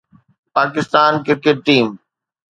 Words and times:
Pakistan 0.55 1.11
cricket 1.25 1.57
team 1.67 1.87